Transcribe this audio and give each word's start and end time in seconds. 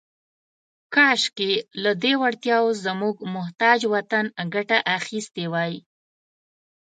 «کاشکې، 0.95 1.51
لهٔ 1.83 1.93
دې 2.03 2.13
وړتیاوو 2.21 2.79
زموږ 2.85 3.15
محتاج 3.35 3.79
وطن 3.93 4.25
ګټه 4.53 4.77
اخیستې 4.97 5.45
وای.» 5.53 5.73